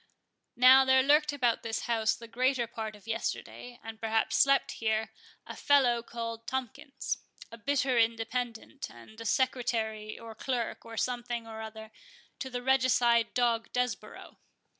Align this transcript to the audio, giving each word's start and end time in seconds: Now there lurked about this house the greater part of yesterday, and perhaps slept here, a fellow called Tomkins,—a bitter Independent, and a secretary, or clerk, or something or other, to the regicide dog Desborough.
Now 0.55 0.83
there 0.83 1.03
lurked 1.03 1.31
about 1.31 1.61
this 1.61 1.81
house 1.81 2.15
the 2.15 2.27
greater 2.27 2.65
part 2.65 2.95
of 2.95 3.05
yesterday, 3.05 3.79
and 3.83 4.01
perhaps 4.01 4.35
slept 4.35 4.71
here, 4.81 5.11
a 5.45 5.55
fellow 5.55 6.01
called 6.01 6.47
Tomkins,—a 6.47 7.57
bitter 7.59 7.99
Independent, 7.99 8.89
and 8.89 9.21
a 9.21 9.25
secretary, 9.25 10.17
or 10.17 10.33
clerk, 10.33 10.83
or 10.85 10.97
something 10.97 11.45
or 11.45 11.61
other, 11.61 11.91
to 12.39 12.49
the 12.49 12.63
regicide 12.63 13.35
dog 13.35 13.71
Desborough. 13.73 14.37